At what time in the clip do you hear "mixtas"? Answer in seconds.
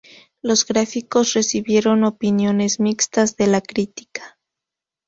2.79-3.35